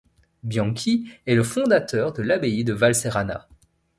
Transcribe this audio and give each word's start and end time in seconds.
Bianchi 0.41 1.11
est 1.27 1.35
le 1.35 1.43
fondateur 1.43 2.11
de 2.11 2.23
l'abbaye 2.23 2.63
de 2.63 2.73
Valserana. 2.73 3.47